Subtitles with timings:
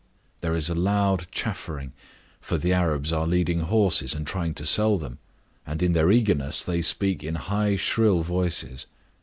[0.39, 1.93] There is loud chaffering,
[2.39, 5.19] for the Arabs are leading horses and trying to sell them;
[5.63, 8.87] and, in their eagerness, they speak in high, shrill voices.